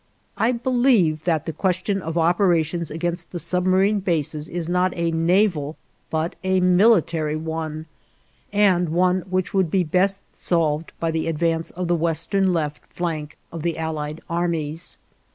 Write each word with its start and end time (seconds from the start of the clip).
I 0.35 0.53
believe 0.53 1.25
that 1.25 1.45
the 1.45 1.53
question 1.53 2.01
of 2.01 2.17
operations 2.17 2.89
against 2.89 3.29
the 3.29 3.37
submarine 3.37 3.99
bases 3.99 4.49
is 4.49 4.67
not 4.67 4.93
a 4.97 5.11
naval 5.11 5.77
but 6.09 6.35
a 6.43 6.59
military 6.59 7.35
one, 7.35 7.85
and 8.51 8.89
one 8.89 9.21
which 9.29 9.53
would 9.53 9.69
be 9.69 9.83
best 9.83 10.21
solved 10.33 10.91
by 10.99 11.11
the 11.11 11.27
advance 11.27 11.69
of 11.69 11.87
the 11.87 11.93
Western 11.95 12.51
left 12.51 12.83
flank 12.91 13.37
of 13.51 13.61
the 13.61 13.77
Allied 13.77 14.21
armies. 14.27 14.97